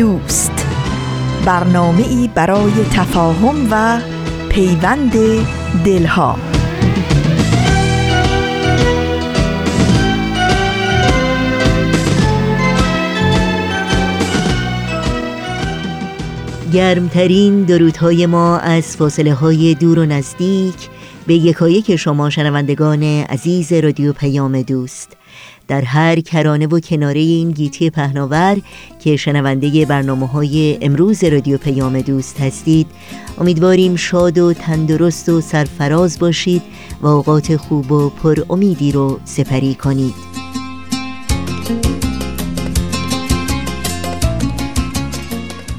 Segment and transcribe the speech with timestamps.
[0.00, 0.66] دوست.
[1.44, 4.00] برنامه ای برای تفاهم و
[4.48, 5.12] پیوند
[5.84, 6.36] دلها.
[16.72, 20.88] گرمترین درودهای ما از فاصله های دور و نزدیک
[21.26, 25.19] به یکایک شما شنوندگان عزیز رادیو پیام دوست.
[25.70, 28.56] در هر کرانه و کناره این گیتی پهناور
[28.98, 32.86] که شنونده برنامه های امروز رادیو پیام دوست هستید.
[33.38, 36.62] امیدواریم شاد و تندرست و سرفراز باشید
[37.02, 40.14] و اوقات خوب و پر امیدی رو سپری کنید.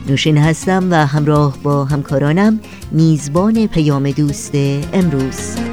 [0.09, 2.59] نوشین هستم و همراه با همکارانم
[2.91, 4.51] میزبان پیام دوست
[4.93, 5.70] امروز.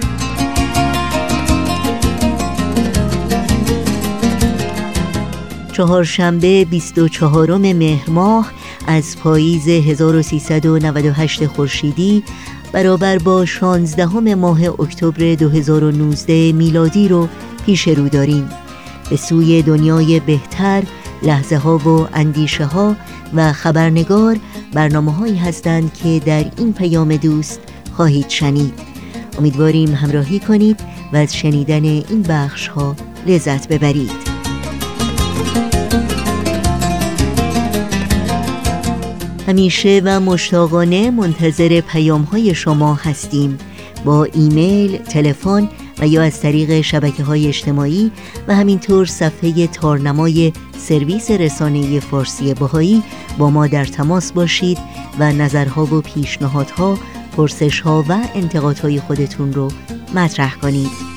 [5.79, 8.53] چهارشنبه 24 مهر ماه
[8.87, 12.25] از پاییز 1398 خورشیدی
[12.73, 17.29] برابر با 16 ماه اکتبر 2019 میلادی رو
[17.67, 18.49] پیش رو داریم.
[19.11, 20.83] به سوی دنیای بهتر
[21.23, 22.97] لحظه ها و اندیشه ها
[23.35, 24.39] و خبرنگار
[24.73, 27.61] برنامه هایی هستند که در این پیام دوست
[27.93, 28.75] خواهید شنید.
[29.39, 30.81] امیدواریم همراهی کنید
[31.13, 34.28] و از شنیدن این بخش ها لذت ببرید.
[39.49, 43.59] همیشه و مشتاقانه منتظر پیام های شما هستیم
[44.05, 45.69] با ایمیل، تلفن
[45.99, 48.13] و یا از طریق شبکه های اجتماعی
[48.49, 53.03] و همینطور صفحه تارنمای سرویس رسانه فارسی باهایی
[53.39, 54.79] با ما در تماس باشید
[55.19, 56.99] و نظرها و پیشنهادها،
[57.37, 59.69] پرسشها و انتقادهای خودتون رو
[60.15, 61.08] مطرح کنید.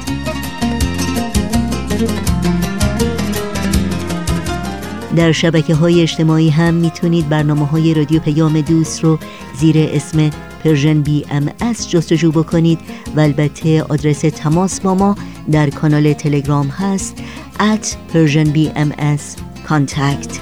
[5.17, 9.19] در شبکه های اجتماعی هم می‌تونید برنامه های رادیو پیام دوست رو
[9.61, 10.31] زیر اسم
[10.65, 12.79] Persian BMS جستجو بکنید
[13.17, 15.17] و البته آدرس تماس با ما
[15.53, 17.23] در کانال تلگرام هست
[17.59, 19.23] at Persian BMS
[19.69, 20.41] contact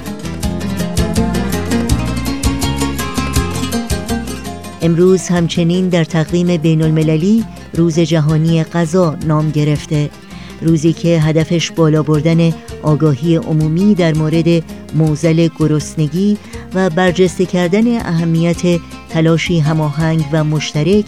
[4.81, 10.09] امروز همچنین در تقویم بین المللی روز جهانی غذا نام گرفته.
[10.61, 12.53] روزی که هدفش بالا بردن
[12.83, 14.63] آگاهی عمومی در مورد
[14.95, 16.37] موزل گرسنگی
[16.73, 18.79] و برجسته کردن اهمیت
[19.09, 21.05] تلاشی هماهنگ و مشترک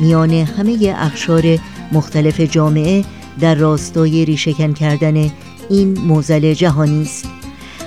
[0.00, 1.58] میان همه اخشار
[1.92, 3.04] مختلف جامعه
[3.40, 5.30] در راستای ریشهکن کردن
[5.70, 7.28] این موزل جهانی است.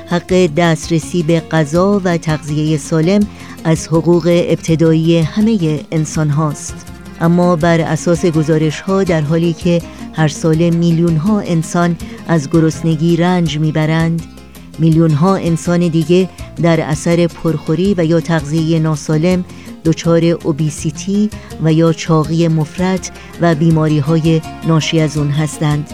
[0.09, 3.27] حق دسترسی به غذا و تغذیه سالم
[3.63, 6.85] از حقوق ابتدایی همه انسان هاست
[7.21, 9.81] اما بر اساس گزارش ها در حالی که
[10.13, 11.95] هر سال میلیون ها انسان
[12.27, 14.36] از گرسنگی رنج می‌برند
[14.79, 16.29] میلیون ها انسان دیگه
[16.61, 19.45] در اثر پرخوری و یا تغذیه ناسالم
[19.85, 21.29] دچار اوبیسیتی
[21.63, 23.09] و یا چاقی مفرط
[23.41, 25.89] و بیماری های ناشی از اون هستند.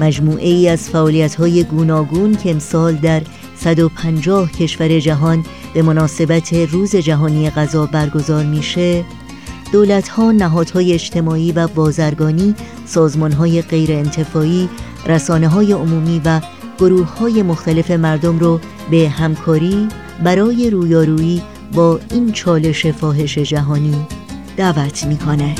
[0.00, 3.22] مجموعه ای از فعالیت های گوناگون که امسال در
[3.56, 5.44] 150 کشور جهان
[5.74, 9.04] به مناسبت روز جهانی غذا برگزار میشه
[9.72, 12.54] دولت ها نهادهای اجتماعی و بازرگانی
[12.86, 14.68] سازمان های غیر انتفاعی
[15.06, 16.40] رسانه های عمومی و
[16.78, 18.60] گروه های مختلف مردم رو
[18.90, 19.88] به همکاری
[20.24, 21.42] برای رویارویی
[21.72, 24.06] با این چالش فاحش جهانی
[24.56, 25.54] دعوت می‌کنه.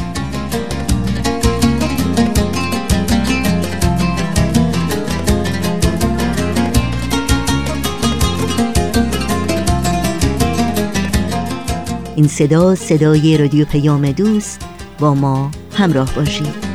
[12.16, 14.60] این صدا صدای رادیو پیام دوست
[14.98, 16.67] با ما همراه باشید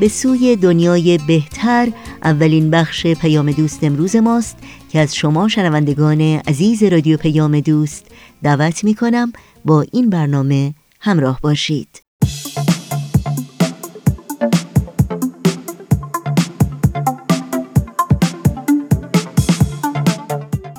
[0.00, 1.88] به سوی دنیای بهتر.
[2.24, 4.56] اولین بخش پیام دوست امروز ماست
[4.88, 8.06] که از شما شنوندگان عزیز رادیو پیام دوست
[8.42, 9.32] دعوت می کنم
[9.64, 12.02] با این برنامه همراه باشید.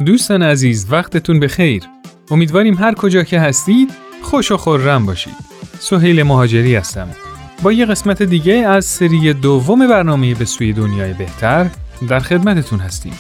[0.06, 1.84] دوستان عزیز وقتتون به خیر
[2.32, 3.92] امیدواریم هر کجا که هستید
[4.22, 5.36] خوش و خورم باشید.
[5.80, 7.27] سهیل مهاجری هستم.
[7.64, 11.70] با یه قسمت دیگه از سری دوم برنامه به سوی دنیای بهتر
[12.10, 13.14] در خدمتتون هستیم.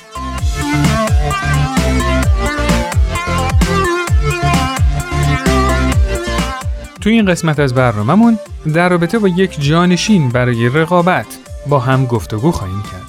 [7.01, 8.39] توی این قسمت از برنامهمون
[8.73, 11.25] در رابطه با یک جانشین برای رقابت
[11.69, 13.07] با هم گفتگو خواهیم کرد.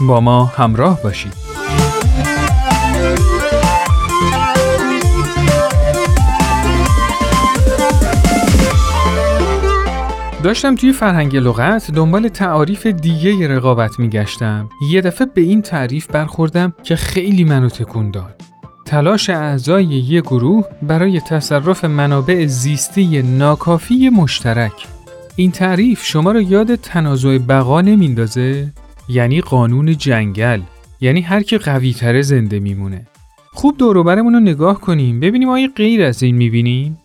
[0.00, 1.53] با ما همراه باشید.
[10.44, 14.68] داشتم توی فرهنگ لغت دنبال تعاریف دیگه رقابت میگشتم.
[14.90, 18.40] یه دفعه به این تعریف برخوردم که خیلی منو تکون داد.
[18.84, 24.86] تلاش اعضای یه گروه برای تصرف منابع زیستی ناکافی مشترک.
[25.36, 28.72] این تعریف شما رو یاد تنازع بقا نمیندازه؟
[29.08, 30.60] یعنی قانون جنگل.
[31.00, 33.06] یعنی هر کی قوی تره زنده میمونه.
[33.52, 36.98] خوب دوروبرمون رو نگاه کنیم ببینیم آیا غیر از این می‌بینیم؟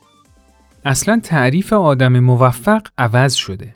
[0.86, 3.76] اصلا تعریف آدم موفق عوض شده.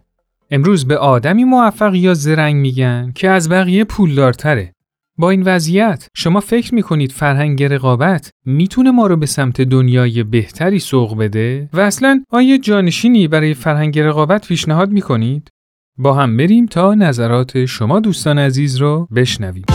[0.51, 4.73] امروز به آدمی موفق یا زرنگ میگن که از بقیه پولدارتره.
[5.17, 10.79] با این وضعیت شما فکر می‌کنید فرهنگ رقابت می‌تونه ما رو به سمت دنیای بهتری
[10.79, 15.49] سوق بده و اصلا آیا جانشینی برای فرهنگ رقابت پیشنهاد می‌کنید؟
[15.97, 19.65] با هم بریم تا نظرات شما دوستان عزیز رو بشنویم.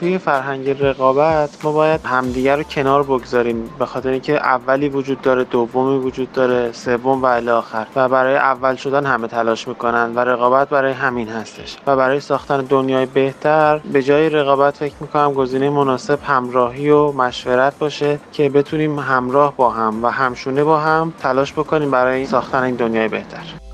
[0.00, 5.44] توی فرهنگ رقابت ما باید همدیگر رو کنار بگذاریم به خاطر اینکه اولی وجود داره
[5.44, 7.86] دومی وجود داره سوم و الی آخر.
[7.96, 11.76] و برای اول شدن همه تلاش می‌کنن و رقابت برای همین هستش.
[11.86, 17.78] و برای ساختن دنیای بهتر به جای رقابت فکر می‌کنم گزینه مناسب همراهی و مشورت
[17.78, 22.74] باشه که بتونیم همراه با هم و همشونه با هم تلاش بکنیم برای ساختن این
[22.74, 23.67] دنیای بهتر.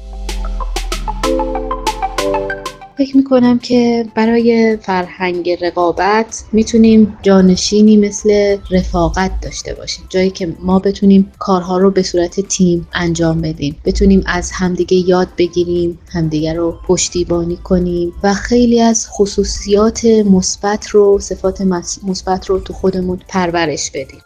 [2.99, 10.05] فکر می‌کنم که برای فرهنگ رقابت می‌تونیم جانشینی مثل رفاقت داشته باشیم.
[10.08, 13.76] جایی که ما بتونیم کارها رو به صورت تیم انجام بدیم.
[13.85, 21.19] بتونیم از همدیگه یاد بگیریم همدیگه رو پشتیبانی کنیم و خیلی از خصوصیات مثبت رو
[21.20, 21.61] صفات
[22.06, 24.20] مثبت رو تو خودمون پرورش بدیم.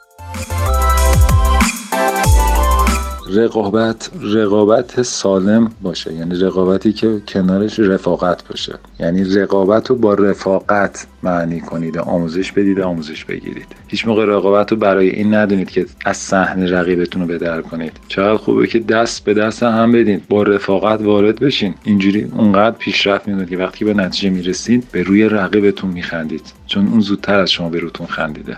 [3.34, 6.14] رقابت رقابت سالم باشه.
[6.14, 8.74] یعنی رقابتی که کنارش رفاقت باشه.
[9.00, 11.98] یعنی رقابت رو با رفاقت معنی کنید.
[11.98, 13.66] آموزش بدید آموزش بگیرید.
[13.88, 17.92] هیچ موقع رقابت رو برای این ندونید که از صحنه رقیبتون رو بدر کنید.
[18.08, 21.74] چقدر خوبه که دست به دست هم بدید با رفاقت وارد بشین.
[21.84, 26.52] اینجوری اونقدر پیشرفت می‌دونید که وقتی به نتیجه می‌رسید به روی رقیبتون میخندید.
[26.66, 28.56] چون اون زودتر از شما به روتون خندیده.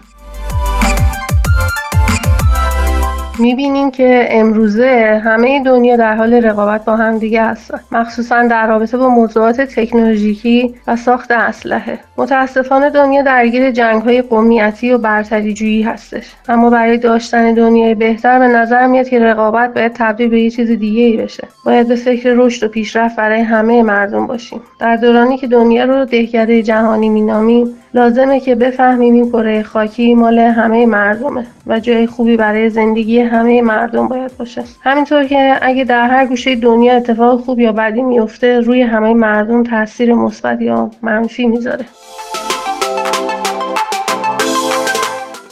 [3.41, 8.97] می‌بینیم که امروزه همه دنیا در حال رقابت با هم دیگه هستن مخصوصا در رابطه
[8.97, 11.99] با موضوعات تکنولوژیکی و ساخت اسلحه.
[12.17, 16.35] متاسفانه دنیا درگیر جنگ های قومیتی و برتری جویی هستش.
[16.49, 20.71] اما برای داشتن دنیای بهتر به نظر میاد که رقابت باید تبدیل به یه چیز
[20.71, 21.49] دیگه ای بشه.
[21.65, 24.61] باید به فکر رشد و پیشرفت برای همه مردم باشیم.
[24.81, 30.39] در دورانی که دنیا رو دهکده جهانی مینامیم لازمه که بفهمیم این کره خاکی مال
[30.39, 34.63] همه مردمه و جای خوبی برای زندگی همه مردم باید باشه.
[34.81, 39.63] همینطور که اگه در هر گوشه دنیا اتفاق خوب یا بدی میفته روی همه مردم
[39.63, 41.85] تاثیر مثبت یا منفی می‌ذاره.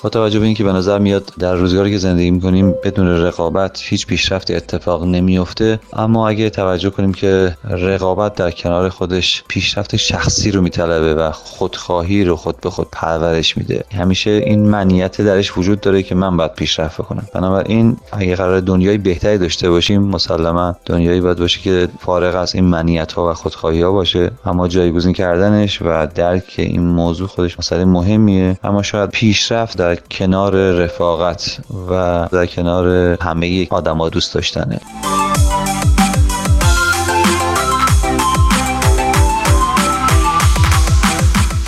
[0.02, 4.06] با توجه به اینکه به نظر میاد در روزگاری که زندگی می‌کنیم بدون رقابت هیچ
[4.06, 10.60] پیشرفتی اتفاق نمیفته اما اگه توجه کنیم که رقابت در کنار خودش پیشرفت شخصی رو
[10.60, 13.84] میطلبه و خودخواهی رو خود به خود پرورش میده.
[13.94, 18.98] همیشه این منیت درش وجود داره که من باید پیشرفت کنم بنابراین اگه قرار دنیای
[18.98, 23.82] بهتری داشته باشیم مسلما دنیایی باید باشه که فارغ از این منیت ها و خودخواهی
[23.82, 24.30] ها باشه.
[24.44, 28.58] اما جایگزین کردنش و درک این موضوع خودش مسئله مهمیه.
[28.64, 34.80] اما شاید پیشرفت در کنار رفاقت و در کنار همه آدما دوست داشتنه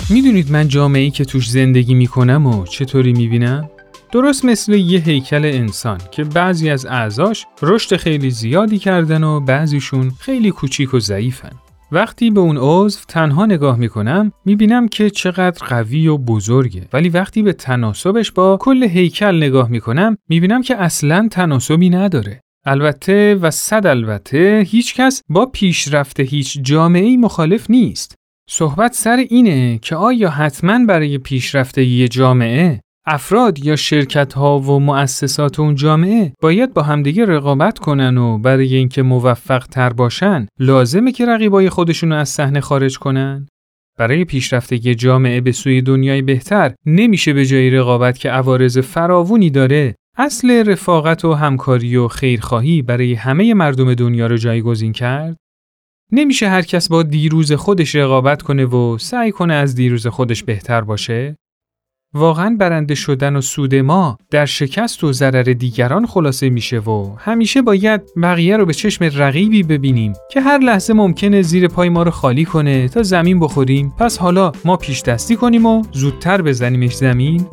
[0.09, 3.69] می‌دونید من جامعه ای که توش زندگی می‌کنم و چطوری می‌بینم؟
[4.11, 10.11] درست مثل یه هیکل انسان که بعضی از اعضاش رشد خیلی زیادی کردن و بعضیشون
[10.19, 11.60] خیلی کوچیک و ضعیفن.
[11.93, 17.43] وقتی به اون عضو تنها نگاه می‌کنم می‌بینم که چقدر قوی و بزرگه ولی وقتی
[17.43, 22.41] به تناسبش با کل هیکل نگاه می‌کنم می‌بینم که اصلا تناسبی نداره.
[22.65, 28.15] البته و صد البته هیچ کس با پیشرفت هیچ جامعه مخالف نیست.
[28.49, 34.79] صحبت سر اینه که آیا حتما برای پیشرفت یه جامعه افراد یا شرکت ها و
[34.79, 41.11] مؤسسات اون جامعه باید با همدیگه رقابت کنن و برای اینکه موفق تر باشن لازمه
[41.11, 43.47] که رقیبای خودشونو از صحنه خارج کنن؟
[43.97, 49.49] برای پیشرفت یه جامعه به سوی دنیای بهتر نمیشه به جای رقابت که عوارض فراوونی
[49.49, 55.37] داره اصل رفاقت و همکاری و خیرخواهی برای همه مردم دنیا رو جایگزین کرد؟
[56.11, 60.81] نمیشه هر کس با دیروز خودش رقابت کنه و سعی کنه از دیروز خودش بهتر
[60.81, 61.35] باشه؟
[62.13, 67.61] واقعا برنده شدن و سود ما در شکست و ضرر دیگران خلاصه میشه و همیشه
[67.61, 72.11] باید بقیه رو به چشم رقیبی ببینیم که هر لحظه ممکنه زیر پای ما رو
[72.11, 73.93] خالی کنه تا زمین بخوریم.
[73.99, 77.45] پس حالا ما پیش دستی کنیم و زودتر بزنیمش زمین.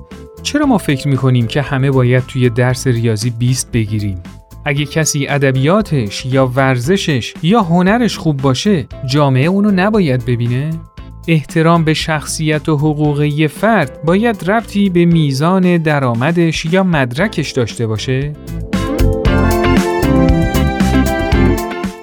[0.43, 4.23] چرا ما فکر می‌کنیم که همه باید توی درس ریاضی 20 بگیریم؟
[4.65, 10.71] اگه کسی ادبیاتش یا ورزشش یا هنرش خوب باشه جامعه اونو نباید ببینه؟
[11.28, 17.87] احترام به شخصیت و حقوق یه فرد باید ربطی به میزان درآمدش یا مدرکش داشته
[17.87, 18.32] باشه؟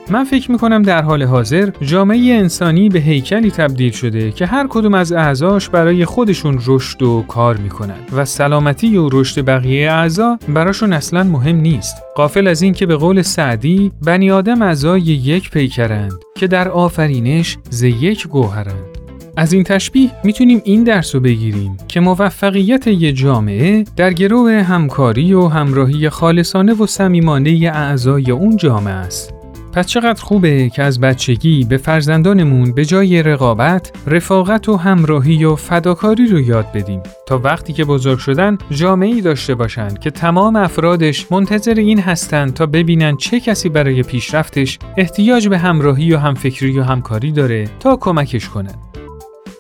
[0.10, 4.94] من فکر می‌کنم در حال حاضر جامعه انسانی به هیکلی تبدیل شده که هر کدوم
[4.94, 10.94] از اعضاش برای خودشون رشد و کار می‌کنن و سلامتی و رشد بقیه اعضا براشون
[10.94, 11.96] اصلا مهم نیست.
[12.16, 17.58] قافل از این که به قول سعدی بنی آدم اعضای یک پیکرند که در آفرینش
[17.70, 18.95] ز یک گوهرند.
[19.38, 25.34] از این تشبیه می‌تونیم این درس رو بگیریم که موفقیت یه جامعه در گروه همکاری
[25.34, 29.34] و همراهی خالصانه و صمیمانه اعضای اون جامعه است.
[29.74, 35.56] پس چقدر خوبه که از بچگی به فرزندانمون به جای رقابت، رفاقت و همراهی و
[35.56, 41.32] فداکاری رو یاد بدیم تا وقتی که بزرگ شدن جامعه‌ای داشته باشن که تمام افرادش
[41.32, 46.84] منتظر این هستند تا ببینن چه کسی برای پیشرفتش احتیاج به همراهی و همفکری و
[46.84, 48.76] همکاری داره تا کمکش کنن.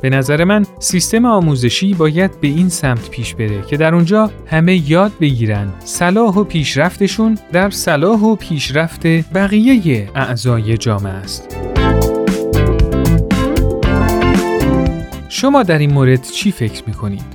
[0.05, 4.91] به نظر من سیستم آموزشی باید به این سمت پیش بره که در اونجا همه
[4.91, 11.57] یاد بگیرن صلاح و پیشرفتشون در صلاح و پیشرفت بقیه اعضای جامعه است.
[15.29, 17.25] شما در این مورد چی فکر می‌کنید؟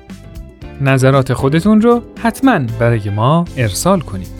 [0.80, 4.39] نظرات خودتون رو حتما برای ما ارسال کنید.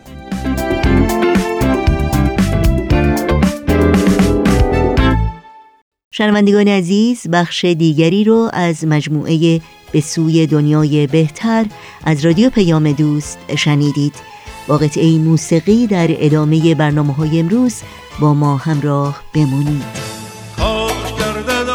[6.13, 11.65] شنوندگان عزیز بخش دیگری رو از مجموعه به سوی دنیای بهتر
[12.03, 14.15] از رادیو پیام دوست شنیدید.
[14.67, 17.81] با قطعه موسیقی در ادامه برنامه های امروز
[18.19, 19.83] با ما همراه بمونید.
[20.57, 21.71] کاش گردد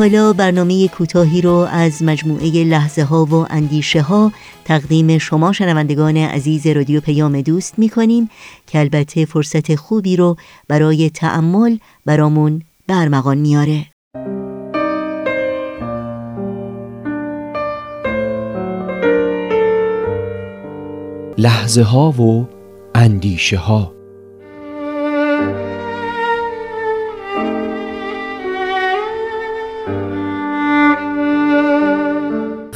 [0.00, 4.32] حالا برنامه کوتاهی رو از مجموعه لحظه ها و اندیشه ها
[4.64, 8.30] تقدیم شما شنوندگان عزیز رادیو پیام دوست می کنیم
[8.66, 10.36] که البته فرصت خوبی رو
[10.68, 13.86] برای تعمل برامون برمغان میاره
[21.38, 22.48] لحظه ها و
[22.94, 23.99] اندیشه ها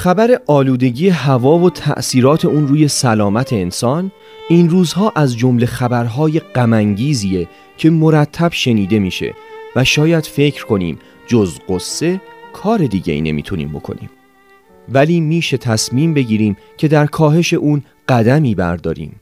[0.04, 4.12] خبر آلودگی هوا و تأثیرات اون روی سلامت انسان
[4.48, 9.34] این روزها از جمله خبرهای غمانگیزیه که مرتب شنیده میشه
[9.76, 12.20] و شاید فکر کنیم جز قصه
[12.52, 14.10] کار دیگه ای نمی‌تونیم بکنیم.
[14.88, 19.20] ولی میشه تصمیم بگیریم که در کاهش اون قدمی برداریم.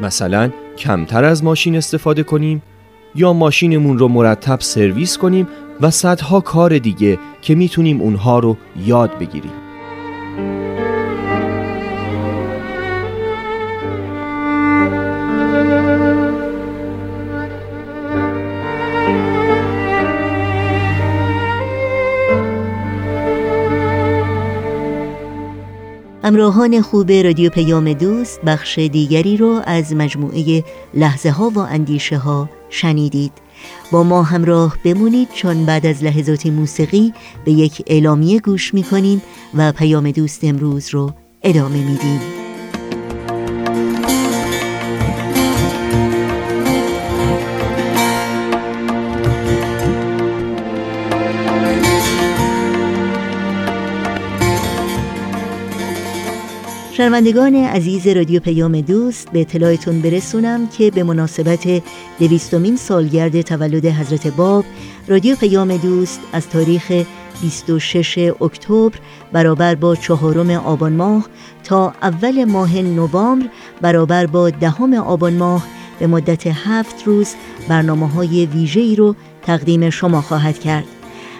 [0.00, 2.62] مثلا کمتر از ماشین استفاده کنیم
[3.14, 5.48] یا ماشینمون رو مرتب سرویس کنیم
[5.80, 9.52] و صدها کار دیگه که می‌تونیم اونها رو یاد بگیریم.
[26.24, 30.64] همراهان خوب رادیو پیام دوست بخش دیگری رو از مجموعه
[30.94, 33.32] لحظه ها و اندیشه ها شنیدید.
[33.92, 37.12] با ما همراه بمونید چون بعد از لحظات موسیقی
[37.44, 39.22] به یک اعلامیه گوش می‌کنیم
[39.54, 42.47] و پیام دوست امروز رو ادامه میدیم.
[56.98, 61.82] شنوندگان عزیز رادیو پیام دوست به اطلاعتون برسونم که به مناسبت
[62.18, 64.64] دویستمین سالگرد تولد حضرت باب
[65.08, 67.04] رادیو پیام دوست از تاریخ
[67.42, 68.98] 26 اکتبر
[69.32, 71.26] برابر با چهارم آبان ماه
[71.64, 73.48] تا اول ماه نوامبر
[73.80, 75.66] برابر با دهم آبان ماه
[75.98, 77.34] به مدت هفت روز
[77.68, 80.84] برنامه های ویژه‌ای رو تقدیم شما خواهد کرد.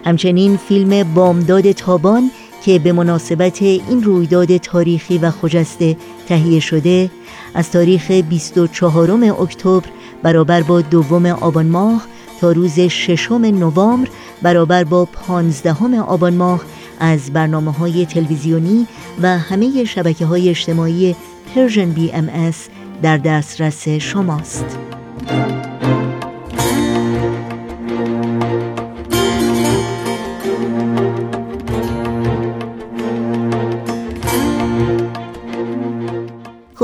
[0.04, 2.30] همچنین فیلم بامداد تابان
[2.64, 5.96] که به مناسبت این رویداد تاریخی و خجسته
[6.28, 7.10] تهیه شده
[7.54, 9.88] از تاریخ 24 اکتبر
[10.22, 12.06] برابر با دوم آبان ماه
[12.40, 14.08] تا روز ششم نوامبر
[14.42, 16.60] برابر با پانزدهم آبان ماه
[17.00, 18.86] از برنامه های تلویزیونی
[19.22, 21.16] و همه شبکه های اجتماعی
[21.54, 22.68] Persian BMS
[23.02, 24.78] در دسترس شماست.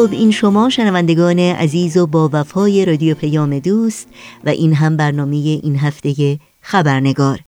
[0.04, 4.08] خب این شما شنوندگان عزیز و با وفای رادیو پیام دوست
[4.44, 7.40] و این هم برنامه این هفته خبرنگار.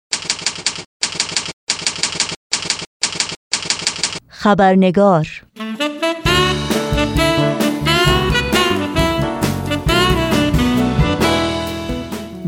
[4.29, 5.27] خبرنگار.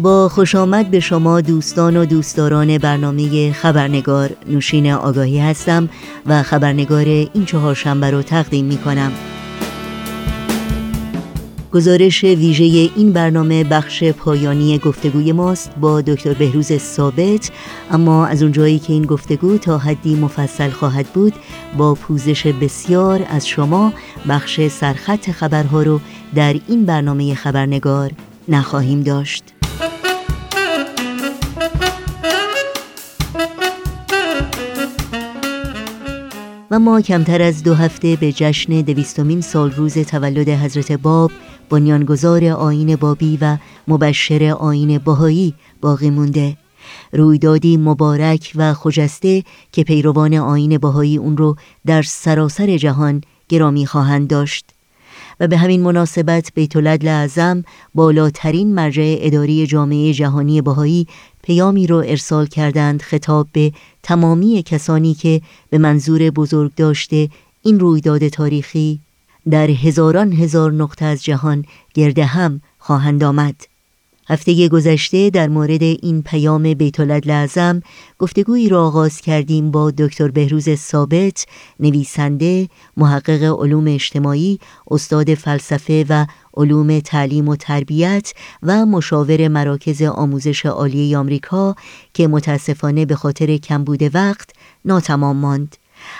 [0.02, 4.30] با خوش آمد به شما دوستان و دوستداران برنامه خبرنگار.
[4.48, 5.88] نوشین آگاهی هستم
[6.26, 9.12] و خبرنگار این چهارشنبه رو تقدیم می کنم
[11.76, 12.64] گزارش ویژه
[12.96, 17.50] این برنامه بخش پایانی گفتگوی ماست با دکتر بهروز ثابت.
[17.90, 21.32] اما از اونجایی که این گفتگو تا حدی مفصل خواهد بود
[21.78, 23.92] با پوزش بسیار از شما
[24.28, 26.00] بخش سرخط خبرها رو
[26.34, 28.10] در این برنامه خبرنگار
[28.48, 29.44] نخواهیم داشت.
[36.70, 41.30] و ما کمتر از دو هفته به جشن دویستمین سال روز تولد حضرت باب
[41.68, 43.56] بنیانگذار آین بابی و
[43.88, 46.56] مبشر آین باهایی باقی مونده.
[47.12, 54.28] رویدادی مبارک و خجسته که پیروان آین باهایی اون رو در سراسر جهان گرامی خواهند
[54.28, 54.70] داشت.
[55.40, 61.06] و به همین مناسبت بیت العدل اعظم بالاترین مرجع اداری جامعه جهانی بهایی
[61.42, 67.28] پیامی رو ارسال کردند خطاب به تمامی کسانی که به منظور بزرگ داشته
[67.62, 69.00] این رویداد تاریخی
[69.50, 73.54] در هزاران هزار نقطه از جهان گرده هم خواهند آمد.
[74.28, 77.82] هفته گذشته در مورد این پیام بیت لازم
[78.18, 81.46] گفتگویی را آغاز کردیم با دکتر بهروز ثابت
[81.80, 84.58] نویسنده محقق علوم اجتماعی
[84.90, 88.32] استاد فلسفه و علوم تعلیم و تربیت
[88.62, 91.74] و مشاور مراکز آموزش عالی آمریکا
[92.14, 94.50] که متاسفانه به خاطر کمبود وقت
[94.84, 95.76] ناتمام ماند.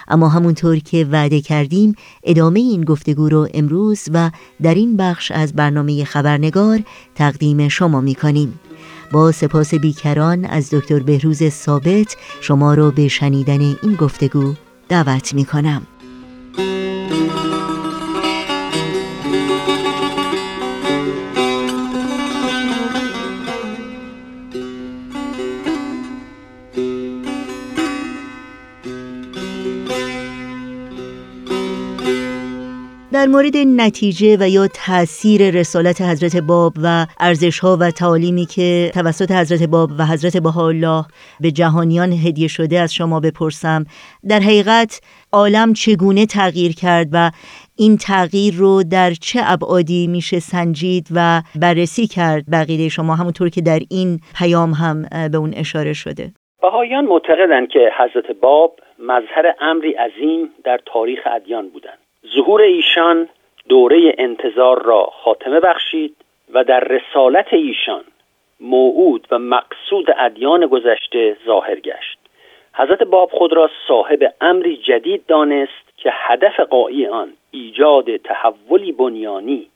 [0.08, 4.30] اما همونطور که وعده کردیم ادامه این گفتگو رو امروز و
[4.62, 6.80] در این بخش از برنامه خبرنگار
[7.14, 8.60] تقدیم شما می کنیم.
[9.12, 14.54] با سپاس بیکران از دکتر بهروز ثابت شما رو به شنیدن این گفتگو
[14.88, 15.86] دعوت می کنم.
[33.26, 38.90] در مورد نتیجه و یا تاثیر رسالت حضرت باب و ارزش ها و تعالیمی که
[38.94, 41.02] توسط حضرت باب و حضرت بهاءالله
[41.40, 43.84] به جهانیان هدیه شده از شما بپرسم
[44.28, 45.00] در حقیقت
[45.32, 47.30] عالم چگونه تغییر کرد و
[47.78, 53.60] این تغییر رو در چه ابعادی میشه سنجید و بررسی کرد؟ بقیده شما همونطور که
[53.60, 54.96] در این پیام هم
[55.32, 56.32] به اون اشاره شده.
[56.62, 62.05] بهایان معتقدند که حضرت باب مظهر امری عظیم در تاریخ ادیان بودند.
[62.34, 63.28] ظهور ایشان
[63.68, 66.16] دوره انتظار را خاتمه بخشید
[66.52, 68.04] و در رسالت ایشان
[68.60, 72.18] موعود و مقصود ادیان گذشته ظاهر گشت.
[72.74, 79.66] حضرت باب خود را صاحب امری جدید دانست که هدف قایی آن ایجاد تحولی بنیانی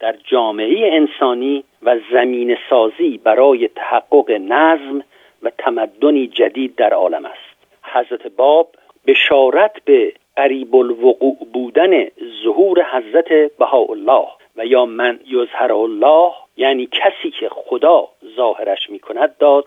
[0.00, 5.04] در جامعه انسانی و زمین سازی برای تحقق نظم
[5.42, 7.66] و تمدنی جدید در عالم است.
[7.82, 8.68] حضرت باب
[9.06, 12.08] بشارت به قریب الوقوع بودن
[12.44, 14.26] ظهور حضرت بهاءالله
[14.56, 19.66] و یا من یظهر الله یعنی کسی که خدا ظاهرش می کند داد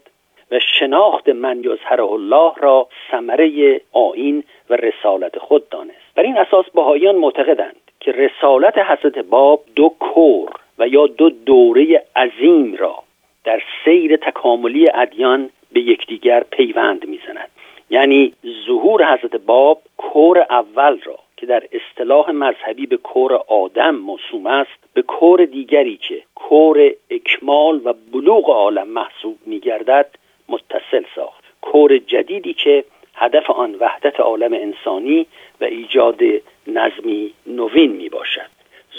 [0.52, 6.16] و شناخت من یظهر الله را ثمره آین و رسالت خود دانست.
[6.16, 12.04] بر این اساس بهاییان معتقدند که رسالت حضرت باب دو کور و یا دو دوره
[12.16, 12.96] عظیم را
[13.44, 17.50] در سیر تکاملی ادیان به یکدیگر پیوند می‌زند.
[17.90, 18.34] یعنی
[18.68, 19.82] ظهور حضرت باب
[20.14, 25.98] کور اول را که در اصطلاح مذهبی به کور آدم موسوم است به کور دیگری
[25.98, 30.10] که کور اکمال و بلوغ عالم محسوب میگردد
[30.50, 31.44] متصل ساخت.
[31.62, 32.84] کور جدیدی که
[33.16, 35.26] هدف آن وحدت عالم انسانی
[35.62, 36.20] و ایجاد
[36.68, 38.50] نظمی نوین می باشد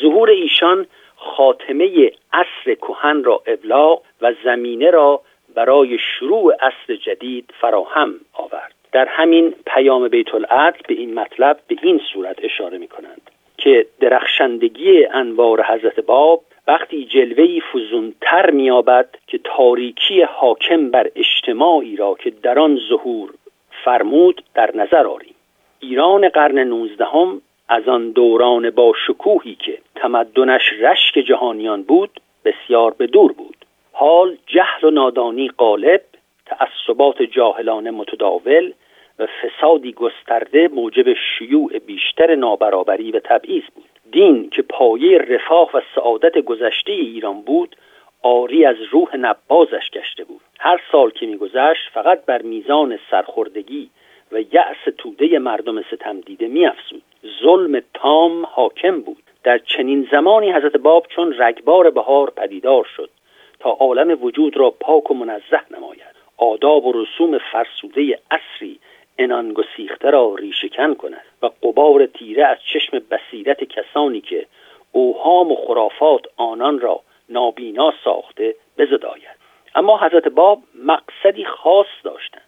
[0.01, 5.21] ظهور ایشان خاتمه عصر کهن را ابلاغ و زمینه را
[5.55, 8.74] برای شروع عصر جدید فراهم آورد.
[8.95, 13.87] در همین پیام بیت العدل به این مطلب به این صورت اشاره می کنند که
[14.01, 22.31] درخشندگی انوار حضرت باب وقتی جلوهی فزونتر میابد که تاریکی حاکم بر اجتماعی را که
[22.31, 23.31] در آن ظهور
[23.85, 25.35] فرمود در نظر آریم.
[25.81, 33.07] ایران قرن نوزدهم از آن دوران با شکوهی که تمدنش رشک جهانیان بود بسیار به
[33.07, 33.57] دور بود.
[33.93, 36.01] حال جهل و نادانی غالب
[36.47, 38.73] تعصبات جاهلانه متداول
[39.19, 43.85] و فسادی گسترده موجب شیوع بیشتر نابرابری و تبعیض بود.
[44.13, 47.77] دین که پایه رفاه و سعادت گذشته ایران بود
[48.23, 50.41] آری از روح نبازش گشته بود.
[50.59, 53.91] هر سال که میگذشت فقط بر میزان سرخوردگی
[54.33, 57.03] و یأس توده مردم ستم دیده میافزود.
[57.43, 59.23] ظلم تام حاکم بود.
[59.45, 63.11] در چنین زمانی حضرت باب چون رگبار بهار پدیدار شد
[63.61, 66.14] تا عالم وجود را پاک و منزه نماید.
[66.37, 68.79] آداب و رسوم فرسوده اصری
[69.19, 74.47] انان گسیخته را ریشکن کند و قبار تیره از چشم بصیرت کسانی که
[74.93, 79.45] اوهام و خرافات آنان را نابینا ساخته بزداید
[79.75, 82.43] اما حضرت باب مقصدی خاص داشتند.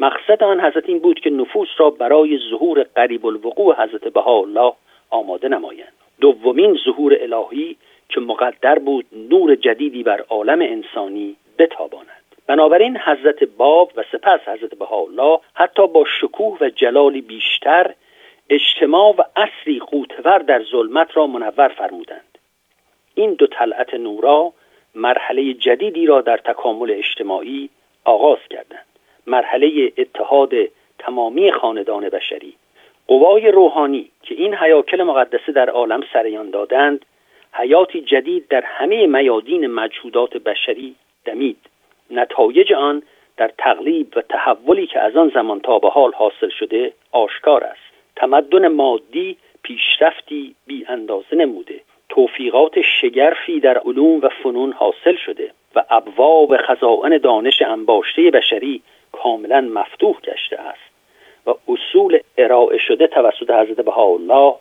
[0.00, 4.72] مقصد آن حضرت این بود که نفوس را برای ظهور قریب الوقوع حضرت بهاءالله
[5.10, 5.92] آماده نمایند.
[6.20, 7.76] دومین ظهور الهی
[8.08, 12.19] که مقدر بود نور جدیدی بر عالم انسانی بتاباند.
[12.50, 17.94] بنابراین حضرت باب و سپس حضرت بهاءالله حتی با شکوه و جلالی بیشتر
[18.50, 22.38] اجتماع و اصری قوتور در ظلمت را منور فرمودند.
[23.14, 24.52] این دو طلعت نورا
[24.94, 27.70] مرحله جدیدی را در تکامل اجتماعی
[28.04, 28.86] آغاز کردند.
[29.26, 30.52] مرحله اتحاد
[30.98, 32.54] تمامی خاندان بشری.
[33.06, 37.04] قوای روحانی که این حیاکل مقدسه در عالم سریان دادند
[37.52, 41.69] حیاتی جدید در همه میادین مجهودات بشری دمید.
[42.10, 43.02] نتایج آن
[43.36, 47.80] در تقلیب و تحولی که از آن زمان تا به حال حاصل شده آشکار است.
[48.16, 51.80] تمدن مادی پیشرفتی بی اندازه نموده.
[52.08, 59.60] توفیقات شگرفی در علوم و فنون حاصل شده و ابواب خزائن دانش انباشته بشری کاملا
[59.60, 60.90] مفتوح گشته است
[61.46, 64.54] و اصول ارائه شده توسط حضرت بهاءالله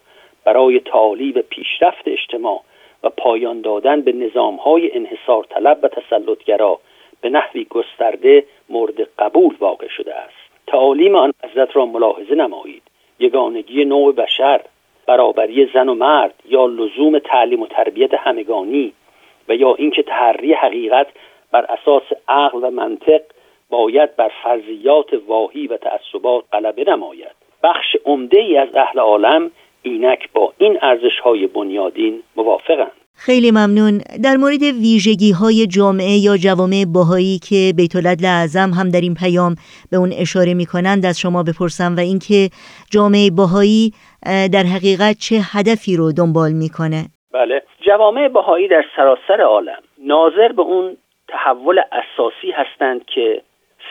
[0.46, 2.62] برای تعالی پیشرفت اجتماع
[3.04, 6.80] و پایان دادن به نظامهای انحصار طلب و تسلطگرا
[7.22, 10.50] به نحوی گسترده مورد قبول واقع شده است.
[10.68, 12.84] تعالیم آن حضرت را ملاحظه نمایید.
[13.20, 14.62] یگانگی نوع بشر
[15.08, 18.94] برابری زن و مرد یا لزوم تعلیم و تربیت همگانی
[19.50, 21.08] و یا اینکه تحری حقیقت
[21.52, 23.22] بر اساس عقل و منطق
[23.70, 27.36] باید بر فرضیات واهی و تعصبات غلبه نماید.
[27.64, 29.52] بخش عمده ای از اهل عالم
[29.82, 32.99] اینک با این ارزش های بنیادین موافقند.
[33.26, 34.02] خیلی ممنون.
[34.24, 39.56] در مورد ویژگی های جامعه یا جوامع باهایی که بیت اعظم هم در این پیام
[39.92, 42.50] به اون اشاره می کنند از شما بپرسم و اینکه
[42.92, 43.94] جامعه باهایی
[44.54, 47.02] در حقیقت چه هدفی رو دنبال می‌کنه؟
[47.34, 47.62] بله.
[47.82, 53.42] جوامع باهایی در سراسر عالم ناظر به اون تحول اساسی هستند که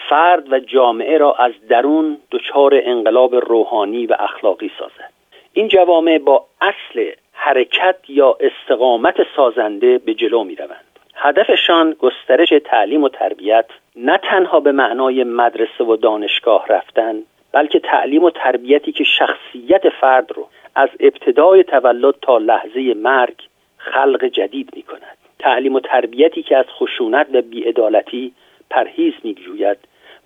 [0.08, 5.12] فرد و جامعه را از درون دچار انقلاب روحانی و اخلاقی سازد.
[5.52, 10.84] این جوامع با اصل حرکت یا استقامت سازنده به جلو می روند.
[11.14, 13.64] هدفشان گسترش تعلیم و تربیت
[13.96, 17.22] نه تنها به معنای مدرسه و دانشگاه رفتن
[17.52, 23.42] بلکه تعلیم و تربیتی که شخصیت فرد رو از ابتدای تولد تا لحظه مرگ
[23.76, 28.32] خلق جدید می کند تعلیم و تربیتی که از خشونت و بیعدالتی
[28.70, 29.78] پرهیز میجوید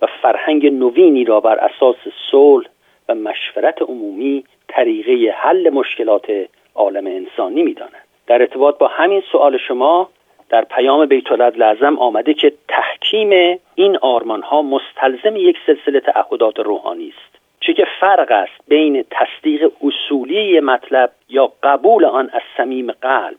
[0.02, 1.96] و فرهنگ نوینی را بر اساس
[2.30, 2.66] صلح
[3.08, 6.26] و مشورت عمومی طریقه حل مشکلات
[6.74, 8.02] عالم انسانی می‌داند.
[8.26, 10.08] در ارتباط با همین سوال شما
[10.48, 17.08] در پیام بیت لازم آمده که تحکیم این آرمان ها مستلزم یک سلسله تعهدات روحانی
[17.08, 17.42] است.
[17.60, 23.38] چه که فرق است بین تصدیق اصولی مطلب یا قبول آن از صمیم قلب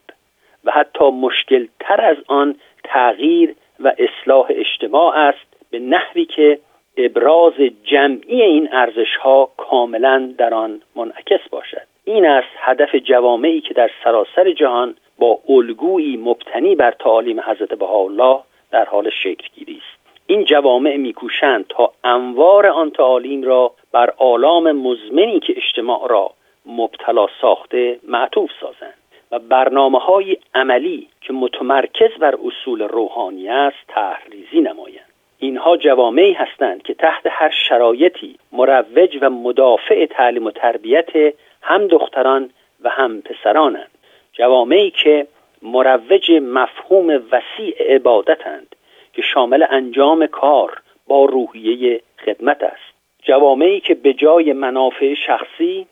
[0.66, 6.60] و حتی مشکل تر از آن تغییر و اصلاح اجتماع است به نحوی که
[6.98, 11.93] ابراز جمعی این ارزش ها کاملا در آن منعکس باشد.
[12.06, 18.40] این است هدف جوامعی که در سراسر جهان با الگویی مبتنی بر تعالیم حضرت بهاءالله
[18.72, 20.04] در حال شکل گیری است.
[20.28, 26.32] این جوامع میکوشند تا انوار آن تعالیم را بر آلام مزمنی که اجتماع را
[26.66, 28.94] مبتلا ساخته معطوف سازند
[29.32, 35.14] و برنامه های عملی که متمرکز بر اصول روحانی است تحریزی نمایند.
[35.40, 41.34] اینها جوامعی هستند که تحت هر شرایطی مروج و مدافع تعلیم و تربیت
[41.64, 42.50] هم دختران
[42.84, 43.92] و هم پسرانند
[44.34, 45.28] جوامعی که
[45.62, 48.76] مروج مفهوم وسیع عبادتند
[49.14, 52.94] که شامل انجام کار با روحیه خدمت است.
[53.24, 55.88] جوامعی که به جای منافع شخصی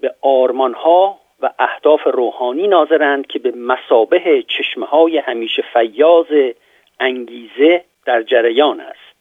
[0.00, 6.52] به آرمانها و اهداف روحانی ناظرند که به مسابه چشمه های همیشه فیاض
[7.00, 9.16] انگیزه در جریان است.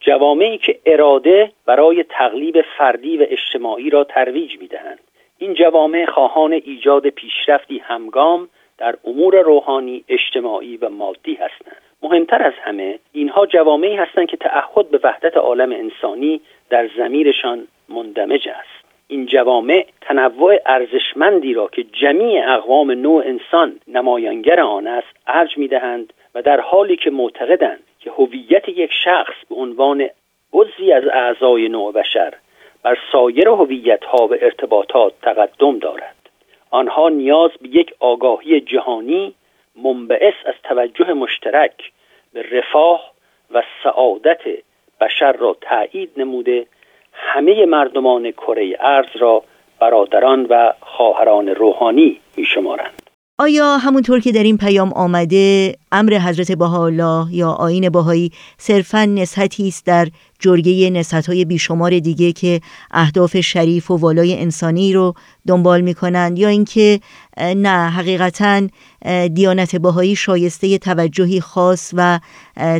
[0.00, 5.00] جوامعی که اراده برای تقلیب فردی و اجتماعی را ترویج می‌دهند.
[5.38, 11.82] این جوامع خواهان ایجاد پیشرفتی همگام در امور روحانی اجتماعی و مادی هستند.
[12.02, 18.48] مهمتر از همه اینها جوامعی هستند که تعهد به وحدت عالم انسانی در زمیرشان مندمج
[18.48, 18.86] است.
[19.08, 26.12] این جوامع تنوع ارزشمندی را که جمیع اقوام نوع انسان نمایانگر آن است ارج می‌دهند
[26.34, 30.08] و در حالی که معتقدند که هویت یک شخص به عنوان
[30.52, 32.34] عضوی از اعضای نوع بشر
[32.86, 36.14] بر سایر هویت ها و ارتباطات تقدم دارد
[36.70, 39.34] آنها نیاز به یک آگاهی جهانی
[39.76, 41.92] منبعث از توجه مشترک
[42.32, 43.12] به رفاه
[43.50, 44.40] و سعادت
[45.00, 46.66] بشر را تایید نموده
[47.12, 49.42] همه مردمان کره ارز را
[49.80, 53.05] برادران و خواهران روحانی می شمارند.
[53.38, 59.68] آیا همونطور که در این پیام آمده امر حضرت بهاءالله یا آین باهایی صرفا نسحتی
[59.68, 60.06] است در
[60.40, 65.14] جرگه نسحتهای بیشمار دیگه که اهداف شریف و والای انسانی رو
[65.48, 66.98] دنبال می‌کنند یا اینکه
[67.56, 68.60] نه حقیقتا
[69.34, 72.18] دیانت باهایی شایسته توجهی خاص و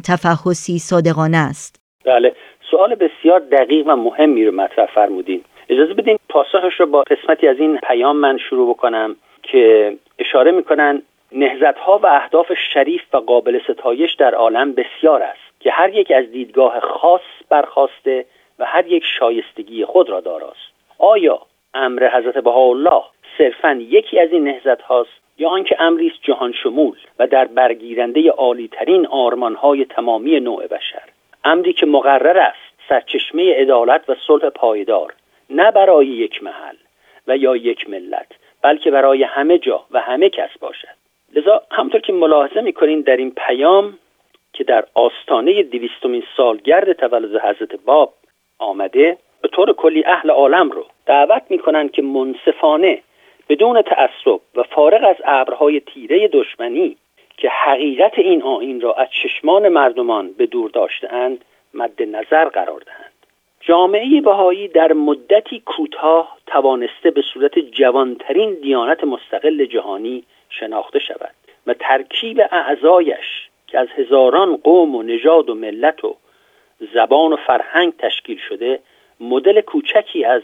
[0.08, 2.32] تفحصی صادقانه است؟ بله
[2.70, 5.40] سوال بسیار دقیق و مهمی رو مطرح فرمودین.
[5.68, 9.16] اجازه بدین پاسخش رو با قسمتی از این پیام من شروع بکنم.
[9.46, 15.70] که اشاره می‌کنن نهزتها و اهداف شریف و قابل ستایش در عالم بسیار است که
[15.70, 18.24] هر یک از دیدگاه خاص برخواسته
[18.58, 20.72] و هر یک شایستگی خود را داراست.
[20.98, 21.40] آیا
[21.74, 23.02] امر حضرت بهاءالله
[23.38, 28.30] صرفا یکی از این نهزت هاست یا آنکه امری است جهان شمول و در برگیرنده
[28.30, 31.02] عالیترین آرمانهای تمامی نوع بشر؟
[31.44, 35.14] امری که مقرر است سرچشمه عدالت و صلح پایدار
[35.50, 36.76] نه برای یک محل
[37.26, 38.26] و یا یک ملت
[38.62, 40.96] بلکه برای همه جا و همه کس باشد.
[41.34, 43.98] لذا همطور که ملاحظه می‌کنیم در این پیام
[44.52, 48.14] که در آستانه دویستمین سالگرد تولد حضرت باب
[48.58, 53.02] آمده به طور کلی اهل عالم رو دعوت می‌کنند که منصفانه
[53.48, 56.96] بدون تعصب و فارغ از ابرهای تیره دشمنی
[57.36, 63.12] که حقیقت این آین را از چشمان مردمان به دور داشتهاند مد نظر قرار دهند.
[63.68, 71.34] جامعه بهایی در مدتی کوتاه توانسته به صورت جوانترین دیانت مستقل جهانی شناخته شود
[71.66, 76.16] و ترکیب اعضایش که از هزاران قوم و نژاد و ملت و
[76.94, 78.78] زبان و فرهنگ تشکیل شده
[79.20, 80.42] مدل کوچکی از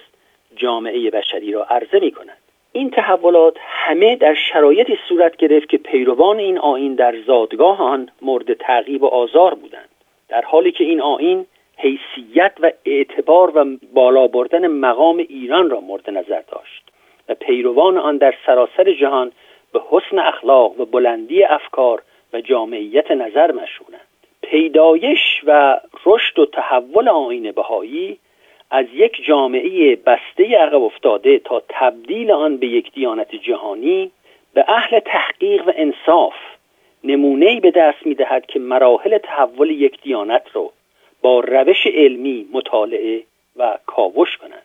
[0.57, 2.39] جامعه بشری را عرضه می کند
[2.73, 8.53] این تحولات همه در شرایطی صورت گرفت که پیروان این آین در زادگاه آن مورد
[8.53, 9.89] تعقیب و آزار بودند
[10.29, 16.11] در حالی که این آین حیثیت و اعتبار و بالا بردن مقام ایران را مورد
[16.11, 16.83] نظر داشت
[17.29, 19.33] و پیروان آن در سراسر جهان
[19.73, 24.07] به حسن اخلاق و بلندی افکار و جامعیت نظر مشهورند.
[24.43, 28.19] پیدایش و رشد و تحول آین بهایی
[28.71, 34.11] از یک جامعه بسته عقب افتاده تا تبدیل آن به یک دیانت جهانی
[34.55, 36.35] به اهل تحقیق و انصاف
[37.05, 40.73] نمونه به دست می دهد که مراحل تحول یک دیانت رو
[41.23, 43.23] با روش علمی مطالعه
[43.57, 44.63] و کاوش کنند.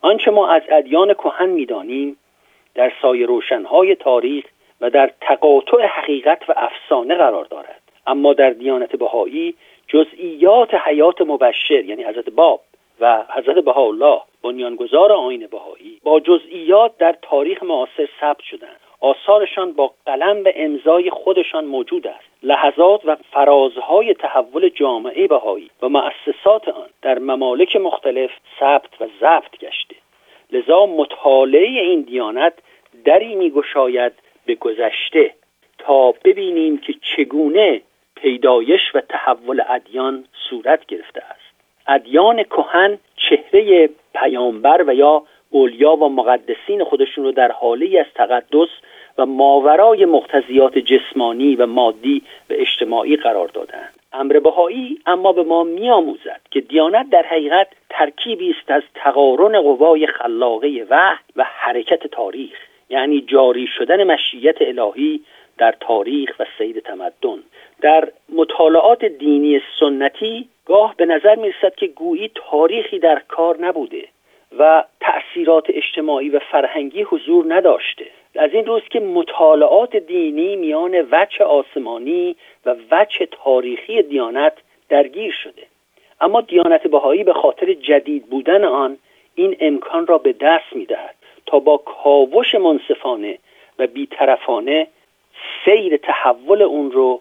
[0.00, 2.16] آنچه ما از ادیان کهن می‌دانیم
[2.74, 4.44] در سایه روشنهای تاریخ
[4.80, 7.80] و در تقاطع حقیقت و افسانه قرار دارد.
[8.06, 9.54] اما در دیانت بهایی
[9.88, 12.60] جزئیات حیات مبشر یعنی حضرت باب
[13.00, 19.94] و حضرت بهاءالله بنیانگذار آین بهایی با جزئیات در تاریخ معاصر ثبت شدند آثارشان با
[20.06, 22.28] قلم و امضای خودشان موجود است.
[22.42, 29.58] لحظات و فرازهای تحول جامعه بهایی و مؤسسات آن در ممالک مختلف ثبت و ضبط
[29.60, 29.96] گشته.
[30.52, 32.52] لذا مطالعه این دیانت
[33.04, 34.12] دری میگشاید
[34.46, 35.34] به گذشته
[35.78, 37.80] تا ببینیم که چگونه
[38.14, 41.54] پیدایش و تحول ادیان صورت گرفته است.
[41.88, 48.68] ادیان کهن چهره پیامبر و یا اولیا و مقدسین خودشون رو در حالی از تقدس
[49.18, 53.94] و ماورای مقتضیات جسمانی و مادی و اجتماعی قرار دادند.
[54.12, 60.06] امر بهایی اما به ما میآموزد که دیانت در حقیقت ترکیبی است از تقارن قوای
[60.06, 62.58] خلاقه وحی و حرکت تاریخ
[62.90, 65.20] یعنی جاری شدن مشیت الهی
[65.58, 67.42] در تاریخ و سیر تمدن.
[67.80, 74.08] در مطالعات دینی سنتی گاه به نظر می رسد که گویی تاریخی در کار نبوده.
[74.58, 78.06] و تأثیرات اجتماعی و فرهنگی حضور نداشته.
[78.36, 82.36] از این روز که مطالعات دینی میان وچه آسمانی
[82.66, 84.52] و وچه تاریخی دیانت
[84.88, 85.62] درگیر شده.
[86.20, 88.98] اما دیانت بهایی به خاطر جدید بودن آن
[89.34, 91.14] این امکان را به دست می دهد
[91.46, 93.38] تا با کاوش منصفانه
[93.78, 94.86] و بیطرفانه
[95.64, 97.20] سیر تحول اون رو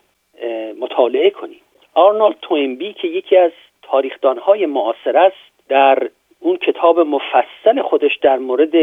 [0.79, 1.61] مطالعه کنیم.
[1.93, 6.09] آرنولد توینبی که یکی از تاریخدانهای معاصر است در
[6.39, 8.73] اون کتاب مفصل خودش در مورد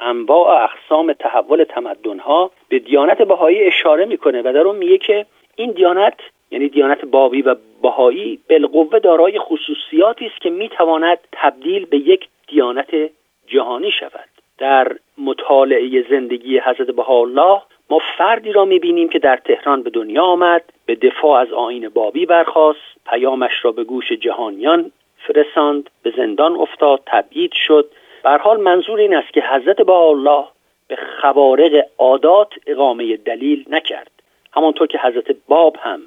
[0.00, 5.70] انواع اقسام تحول تمدنها به دیانت بهایی اشاره می‌کنه و در اون میگه که این
[5.70, 6.20] دیانت
[6.50, 13.10] یعنی دیانت بابی و بهایی بالقوه دارای خصوصیاتی است که می‌تواند تبدیل به یک دیانت
[13.46, 14.28] جهانی شود.
[14.58, 20.64] در مطالعه زندگی حضرت بهاءالله ما فردی را می‌بینیم که در تهران به دنیا آمد
[20.86, 22.78] به دفاع از آین بابی برخاست
[23.10, 24.92] پیامش را به گوش جهانیان
[25.28, 27.90] فرساند به زندان افتاد تبعید شد.
[28.22, 30.44] به حال منظور این است که حضرت الله
[30.88, 34.10] به خوارق عادات اقامه دلیل نکرد.
[34.52, 36.00] همانطور که حضرت باب هم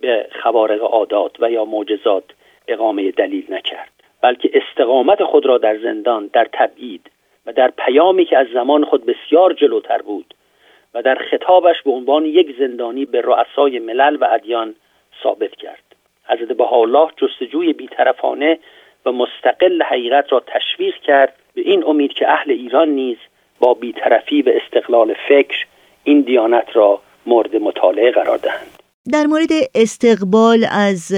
[0.00, 2.24] به خوارق عادات و یا معجزات
[2.68, 3.90] اقامه دلیل نکرد.
[4.20, 7.10] بلکه استقامت خود را در زندان در تبعید
[7.46, 10.34] و در پیامی که از زمان خود بسیار جلوتر بود
[10.94, 14.74] و در خطابش به عنوان یک زندانی به رؤسای ملل و ادیان
[15.22, 15.93] ثابت کرد.
[16.28, 18.58] حضرت الله جستجوی بیطرفانه
[19.06, 23.16] و مستقل حقیقت را تشویق کرد به این امید که اهل ایران نیز
[23.60, 25.66] با بیطرفی و استقلال فکر
[26.04, 28.82] این دیانت را مورد مطالعه قرار دهند.
[29.12, 31.12] در مورد استقبال از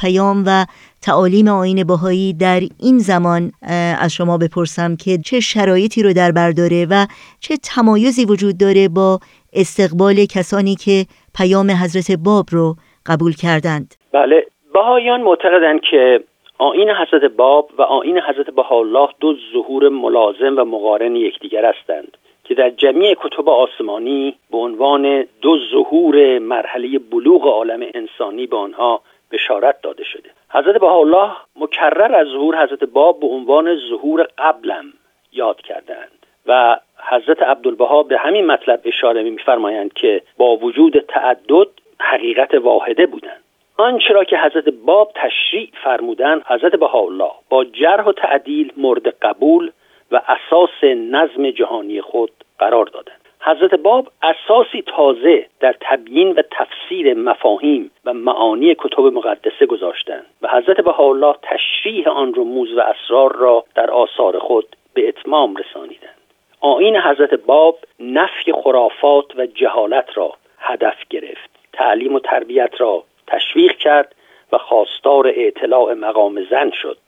[0.00, 0.66] پیام و
[1.02, 3.52] تعالیم آین باهایی در این زمان
[4.00, 7.06] از شما بپرسم که چه شرایطی رو در بر داره و
[7.40, 9.20] چه تمایزی وجود داره با
[9.52, 12.76] استقبال کسانی که پیام حضرت باب رو
[13.08, 13.94] قبول کردند.
[14.12, 16.20] بله بهایان معتقدند که
[16.58, 22.54] آین حضرت باب و آین حضرت بهاءالله دو ظهور ملازم و مقارن یکدیگر هستند که
[22.54, 29.00] در جمعی کتب آسمانی به عنوان دو ظهور مرحله بلوغ عالم انسانی به آنها
[29.32, 30.30] بشارت داده شده.
[30.50, 34.84] حضرت بهاءالله مکرر از ظهور حضرت باب به عنوان ظهور قبلم
[35.32, 36.76] یاد کردند و
[37.10, 41.68] حضرت عبدالبها به همین مطلب اشاره میفرمایند که با وجود تعدد
[42.00, 43.42] حقیقت واحده بودند
[43.78, 49.70] آنچه را که حضرت باب تشریع فرمودند حضرت بهاءالله با جرح و تعدیل مورد قبول
[50.10, 53.20] و اساس نظم جهانی خود قرار دادند.
[53.40, 60.48] حضرت باب اساسی تازه در تبیین و تفسیر مفاهیم و معانی کتب مقدسه گذاشتند و
[60.48, 66.16] حضرت بهاءالله تشریح آن رموز و اسرار را در آثار خود به اتمام رسانیدند.
[66.60, 71.55] آین حضرت باب نفی خرافات و جهالت را هدف گرفت.
[71.76, 74.14] تعلیم و تربیت را تشویق کرد
[74.52, 76.98] و خواستار اطلاع مقام زن شد.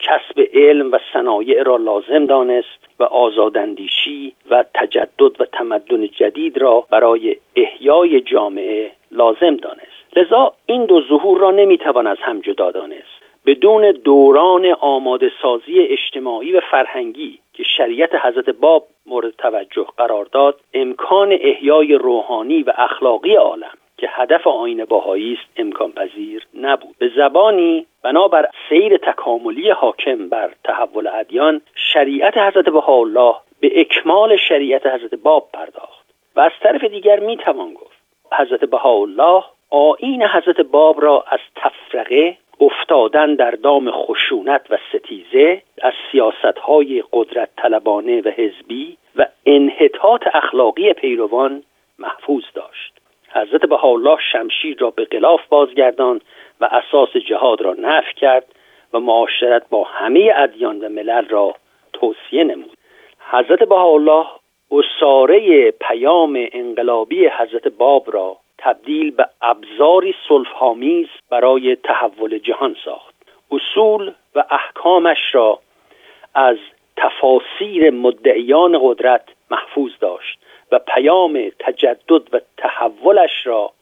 [0.00, 6.86] کسب علم و صنایع را لازم دانست و آزاداندیشی و تجدد و تمدن جدید را
[6.90, 10.16] برای احیای جامعه لازم دانست.
[10.16, 13.22] لذا این دو ظهور را نمی‌توان از هم جدا دانست.
[13.46, 20.60] بدون دوران آماده سازی اجتماعی و فرهنگی که شریعت حضرت باب مورد توجه قرار داد
[20.74, 26.94] امکان احیای روحانی و اخلاقی عالم که هدف آین باهایی است امکان پذیر نبود.
[26.98, 34.86] به زبانی بنابر سیر تکاملی حاکم بر تحول ادیان شریعت حضرت بهاءالله به اکمال شریعت
[34.86, 38.02] حضرت باب پرداخت و از طرف دیگر می توان گفت.
[38.32, 45.92] حضرت بهاءالله آین حضرت باب را از تفرقه افتادن در دام خشونت و ستیزه از
[46.12, 51.62] سیاست های قدرت طلبانه و حزبی و انحطاط اخلاقی پیروان
[51.98, 53.01] محفوظ داشت.
[53.34, 56.20] حضرت بهاءالله شمشیر را به غلاف بازگردان
[56.60, 58.44] و اساس جهاد را نفی کرد
[58.92, 61.54] و معاشرت با همه ادیان و ملل را
[61.92, 62.76] توصیه نمود.
[63.30, 64.26] حضرت بهاءالله
[64.70, 73.14] اساره پیام انقلابی حضرت باب را تبدیل به ابزاری صلحآمیز برای تحول جهان ساخت.
[73.50, 75.58] اصول و احکامش را
[76.34, 76.56] از
[76.96, 80.38] تفاسیر مدعیان قدرت محفوظ داشت.
[80.72, 83.72] و پیام تجدد و تحولش را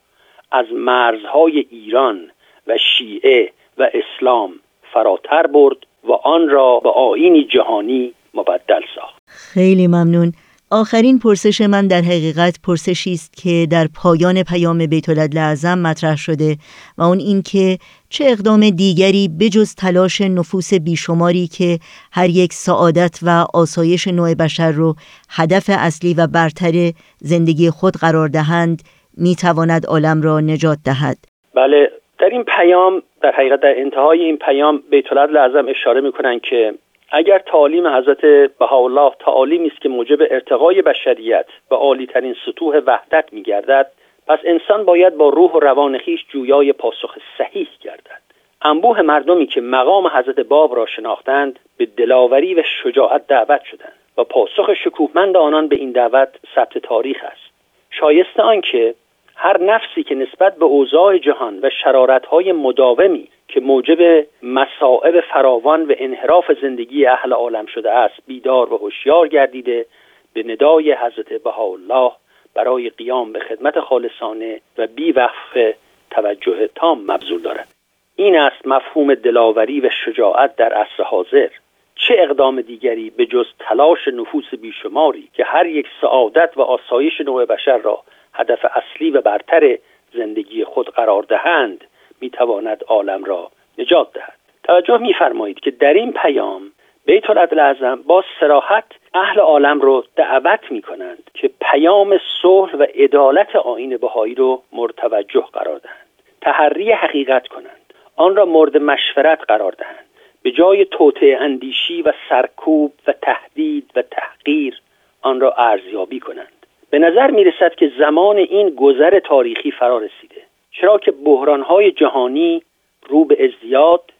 [0.52, 2.30] از مرزهای ایران
[2.66, 4.54] و شیعه و اسلام
[4.92, 9.22] فراتر برد و آن را به آینی جهانی مبدل ساخت.
[9.26, 10.32] خیلی ممنون.
[10.72, 16.56] آخرین پرسش من در حقیقت پرسشی است که در پایان پیام بیت اعظم مطرح شده
[16.98, 21.78] و اون اینکه چه اقدام دیگری بجز تلاش نفوس بیشماری که
[22.12, 24.94] هر یک سعادت و آسایش نوع بشر رو
[25.30, 26.72] هدف اصلی و برتر
[27.18, 28.82] زندگی خود قرار دهند
[29.16, 31.16] می‌تواند عالم را نجات دهد.
[31.54, 36.74] بله در این پیام در حقیقت در انتهای این پیام بیت اعظم اشاره می‌کنن که
[37.10, 38.20] اگر تعالیم حضرت
[38.58, 43.90] بهاءالله تعالیمی است که موجب ارتقای بشریت به عالیترین سطوح وحدت میگردد
[44.26, 48.20] پس انسان باید با روح و روان خیش جویای پاسخ صحیح گردد.
[48.62, 54.24] انبوه مردمی که مقام حضرت باب را شناختند به دلاوری و شجاعت دعوت شدند و
[54.24, 57.50] پاسخ شکوهمند آنان به این دعوت ثبت تاریخ است.
[57.90, 58.94] شایسته آنکه
[59.42, 65.94] هر نفسی که نسبت به اوضاع جهان و شرارتهای مداومی که موجب مصائب فراوان و
[65.98, 69.86] انحراف زندگی اهل عالم شده است بیدار و هوشیار گردیده
[70.32, 72.12] به ندای حضرت بهاءالله
[72.54, 75.74] برای قیام به خدمت خالصانه و بی وقف
[76.10, 77.68] توجه تام مبذول دارد.
[78.16, 81.48] این است مفهوم دلاوری و شجاعت در عصر حاضر.
[81.94, 87.44] چه اقدام دیگری به جز تلاش نفوس بیشماری که هر یک سعادت و آسایش نوع
[87.44, 88.02] بشر را
[88.40, 89.78] هدف اصلی و برتر
[90.14, 91.84] زندگی خود قرار دهند
[92.20, 94.34] می‌تواند عالم را نجات دهد.
[94.64, 96.72] توجه میفرمایید که در این پیام
[97.06, 98.84] بیت اعظم با سراحت
[99.14, 105.44] اهل عالم رو دعوت می کنند که پیام صلح و عدالت آین بهایی رو مرتوجه
[105.52, 106.06] قرار دهند.
[106.40, 107.94] تحری حقیقت کنند.
[108.16, 110.06] آن را مورد مشورت قرار دهند.
[110.42, 114.80] به جای توطعه اندیشی و سرکوب و تهدید و تحقیر
[115.22, 116.59] آن را ارزیابی کنند.
[116.90, 120.42] به نظر می رسد که زمان این گذر تاریخی فرا رسیده.
[120.70, 122.62] چرا که بحرانهای جهانی
[123.08, 124.12] رو به ازدیاد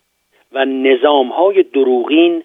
[0.53, 2.43] و نظامهای دروغین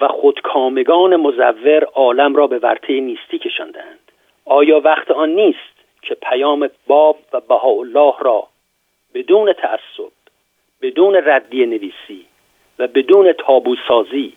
[0.00, 4.12] و خودکامگان مزور عالم را به ورطه نیستی کشاندند
[4.44, 8.46] آیا وقت آن نیست که پیام باب و بهاءالله را
[9.14, 10.12] بدون تعصب
[10.82, 12.26] بدون ردی نویسی
[12.78, 14.32] و بدون تابو سازی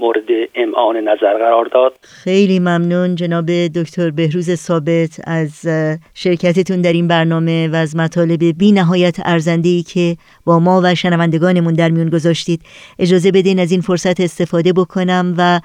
[0.00, 0.24] مورد
[0.54, 1.92] امعان نظر قرار داد.
[2.02, 5.66] خیلی ممنون جناب دکتر بهروز ثابت از
[6.14, 11.74] شرکتتون در این برنامه و از مطالب بی نهایت ارزنده که با ما و شنوندگانمون
[11.74, 12.62] در میون گذاشتید.
[12.98, 15.60] اجازه بدین از این فرصت استفاده بکنم و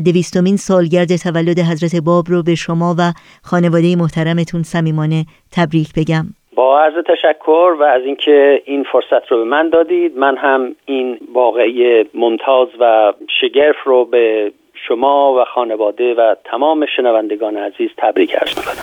[0.00, 3.12] دویستمین سالگرد تولد حضرت باب رو به شما و
[3.42, 6.26] خانواده محترمتون صمیمانه تبریک بگم.
[6.54, 11.18] با عرض تشکر و از اینکه این فرصت رو به من دادید من هم این
[11.32, 18.58] واقعی ممتاز و شگرف رو به شما و خانواده و تمام شنوندگان عزیز تبریک ارز
[18.58, 18.82] می‌کنم.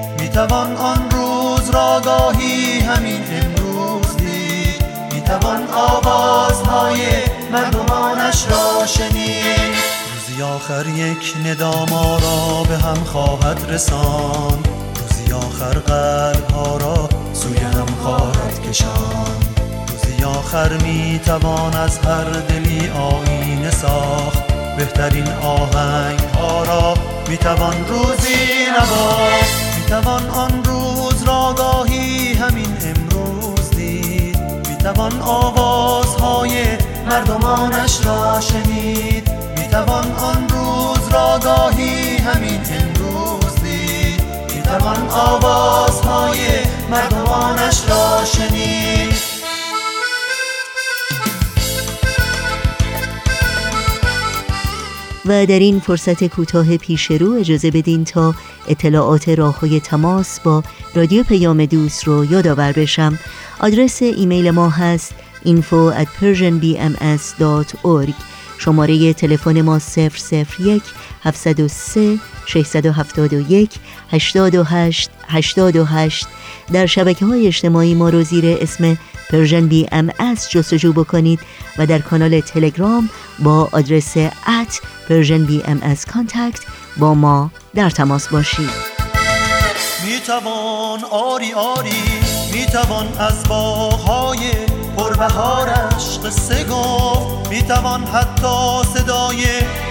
[0.31, 4.85] می توان آن روز را گاهی همین امروز دید.
[5.13, 6.99] می توان آوازهای
[7.51, 9.75] مردمانش را شنید.
[10.13, 14.63] روزی آخر یک نداما را به هم خواهد رسان
[14.95, 19.35] روزی آخر قلب ها را سوی هم خواهد کشان
[19.87, 24.43] روزی آخر می توان از هر دلی آینه ساخت.
[24.77, 26.93] بهترین آهنگ ها را
[27.27, 29.70] می توان روزی نواخت.
[29.91, 34.37] توان آن روز را گاهی همین امروز دید.
[34.69, 36.65] می‌توان آوازهای
[37.09, 39.31] مردمانش را شنید.
[39.57, 44.21] می‌توان آن روز را گاهی همین امروز دید.
[44.55, 46.39] می‌توان آوازهای
[46.91, 49.00] مردمانش را شنید.
[55.31, 58.35] و در این فرصت کوتاه پیش رو اجازه بدین تا
[58.67, 60.63] اطلاعات راههای تماس با
[60.95, 63.19] رادیو پیام دوست رو یادآور بشم.
[63.59, 65.15] آدرس ایمیل ما هست
[65.45, 65.91] info
[68.63, 70.83] شماره تلفن ما 001
[71.23, 73.71] 703 671
[74.11, 76.27] 828 828
[76.73, 78.97] در شبکه های اجتماعی ما رو زیر اسم
[79.29, 81.39] Persian BMS جستجو بکنید
[81.77, 83.09] و در کانال تلگرام
[83.39, 86.59] با آدرس at Persian BMS Contact
[86.97, 88.69] با ما در تماس باشید.
[90.05, 92.03] می توان آری آری
[92.53, 94.51] می توان از باغهای
[94.97, 99.45] پربهارش قصه گفت می توان حتی صدای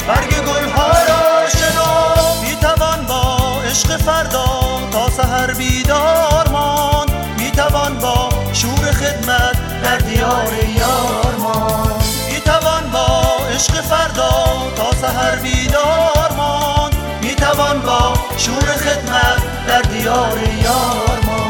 [0.09, 3.37] برگ گلها را شنو می توان با
[3.71, 4.47] عشق فردا
[4.93, 7.09] تا سحر بیدار مان
[7.39, 11.93] می توان با شور خدمت در دیار یار مان
[12.33, 13.23] می توان با
[13.55, 14.31] عشق فردا
[14.77, 16.91] تا سحر بیدار مان
[17.23, 21.50] می توان با شور خدمت در دیار یار مان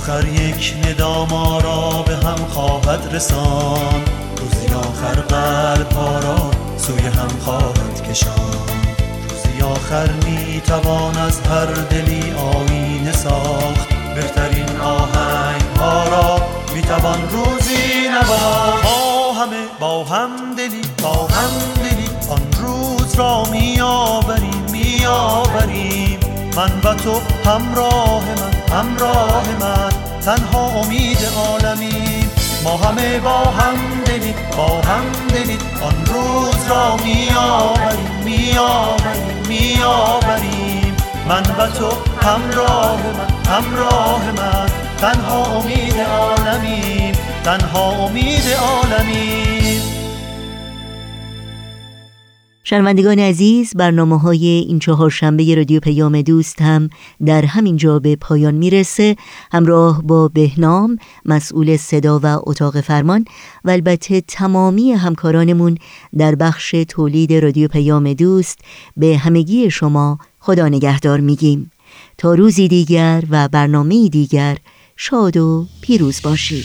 [0.00, 1.30] آخر یک ندام
[1.62, 4.04] را به هم خواهد رسان.
[4.36, 8.68] روزی آخر قلب ها را سوی هم خواهد کشان.
[9.30, 13.88] روزی آخر می توان از هر دلی آینه ساخت.
[14.14, 16.40] بهترین آهنگ ها را
[16.74, 18.82] می توان روزی نواخت.
[18.82, 21.50] با همه با هم دلی با هم
[21.82, 26.18] دلی آن روز را می آوریم می آوریم.
[26.56, 29.42] من و تو همراه من همراه
[30.30, 32.30] تنها امید عالمیم
[32.64, 35.02] ما همه با هم دلی با هم
[35.34, 38.56] دلی آن روز را می آوریم
[39.48, 40.96] می آوریم
[41.28, 44.70] من و تو همراه من همراه من.
[44.98, 47.14] تنها امید عالمیم
[47.44, 49.59] تنها امید عالمیم
[52.70, 56.88] شنوندگان عزیز برنامه های این چهار شنبه رادیو پیام دوست هم
[57.26, 59.16] در همین جا به پایان می‌رسه.
[59.52, 63.24] همراه با بهنام مسئول صدا و اتاق فرمان
[63.64, 65.78] و البته تمامی همکارانمون
[66.18, 68.58] در بخش تولید رادیو پیام دوست
[68.96, 71.70] به همگی شما خدا نگهدار میگیم.
[72.18, 74.56] تا روزی دیگر و برنامه دیگر
[74.96, 76.64] شاد و پیروز باشید.